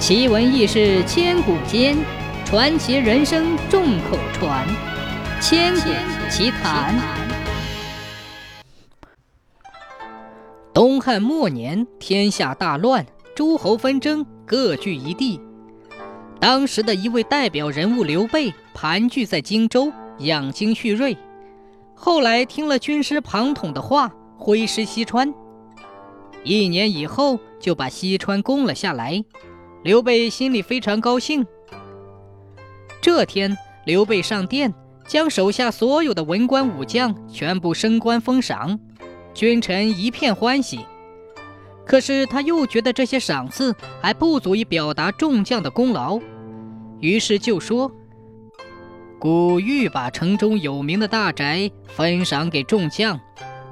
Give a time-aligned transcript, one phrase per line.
[0.00, 1.94] 奇闻异事千古间，
[2.46, 4.66] 传奇人生众口传。
[5.42, 5.90] 千古
[6.30, 6.98] 奇谈。
[10.72, 13.04] 东汉末年，天下大乱，
[13.36, 15.38] 诸侯纷争，各据一地。
[16.40, 21.14] 当时的一位代表人物刘备盘踞在荆州，养精蓄锐。
[21.94, 25.34] 后来听了军师庞统的话，挥师西川。
[26.42, 29.22] 一年以后，就把西川攻了下来。
[29.82, 31.46] 刘备心里非常高兴。
[33.00, 34.74] 这天，刘备上殿，
[35.06, 38.78] 将手下所有的文官武将全部升官封赏，
[39.32, 40.80] 君臣一片欢喜。
[41.86, 46.20] 可是他又觉得这些赏赐还不足以表达众将的功劳，
[47.00, 47.90] 于是就说
[49.18, 53.18] ：“古欲把城中有名的大宅分赏给众将，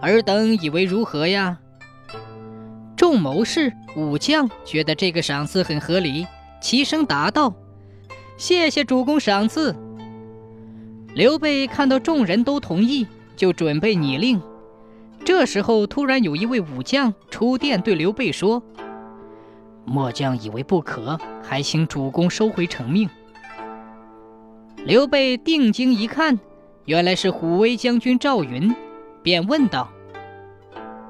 [0.00, 1.59] 尔等以为如何呀？”
[3.09, 6.27] 众谋士、武将觉得这个赏赐很合理，
[6.61, 7.55] 齐声答道
[8.37, 9.75] ：“谢谢主公赏赐。”
[11.17, 14.39] 刘备看到众人都同意，就准备拟令。
[15.25, 18.62] 这时候，突然有一位武将出殿对刘备说
[19.89, 23.09] ：“末将以为不可，还请主公收回成命。”
[24.84, 26.39] 刘备定睛一看，
[26.84, 28.77] 原来是虎威将军赵云，
[29.22, 29.89] 便问道：“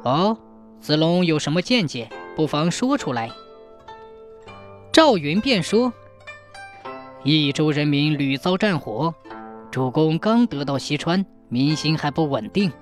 [0.06, 0.38] 哦？”
[0.80, 3.30] 子龙有什么见解，不妨说出来。
[4.92, 5.92] 赵云便说
[7.24, 9.14] ：“益州人民屡遭战火，
[9.70, 12.72] 主公刚得到西川，民心还不稳定，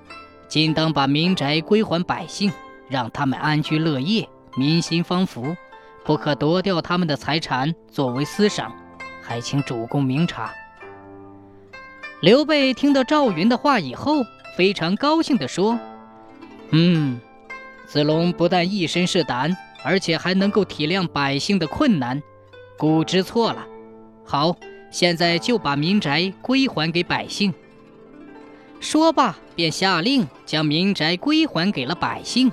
[0.47, 2.51] 今当把民宅归还百姓，
[2.87, 5.55] 让他们安居乐业，民心方服，
[6.05, 8.73] 不可夺掉他们的财产作为私赏，
[9.21, 10.53] 还请主公明察。”
[12.21, 14.23] 刘备听到赵云的话以后，
[14.55, 15.77] 非常高兴地说
[16.71, 17.19] ：“嗯。”
[17.87, 22.21] 子龙不但一身是胆，而且还能够体谅百姓的困难，
[22.77, 23.65] 古知错了。
[24.25, 24.53] 好，
[24.91, 27.53] 现在就把民宅归还给百姓。
[28.81, 32.51] 说罢，便下令将民宅归还给了百姓。